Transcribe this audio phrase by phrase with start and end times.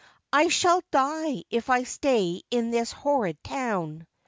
[0.33, 4.07] 'I shall die if I stay in this horrid town.'